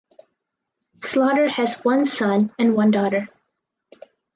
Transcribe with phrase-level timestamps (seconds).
[1.03, 3.29] Slaughter has one son and one daughter.